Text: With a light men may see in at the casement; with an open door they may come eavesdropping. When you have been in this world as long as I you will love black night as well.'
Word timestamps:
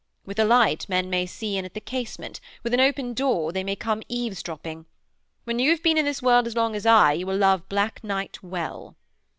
With 0.25 0.39
a 0.39 0.45
light 0.45 0.89
men 0.89 1.11
may 1.11 1.27
see 1.27 1.57
in 1.57 1.63
at 1.63 1.75
the 1.75 1.79
casement; 1.79 2.39
with 2.63 2.73
an 2.73 2.79
open 2.79 3.13
door 3.13 3.51
they 3.51 3.63
may 3.63 3.75
come 3.75 4.01
eavesdropping. 4.09 4.87
When 5.43 5.59
you 5.59 5.69
have 5.69 5.83
been 5.83 5.95
in 5.99 6.05
this 6.05 6.23
world 6.23 6.47
as 6.47 6.55
long 6.55 6.75
as 6.75 6.87
I 6.87 7.13
you 7.13 7.27
will 7.27 7.37
love 7.37 7.69
black 7.69 8.03
night 8.03 8.39
as 8.41 8.41
well.' 8.49 8.95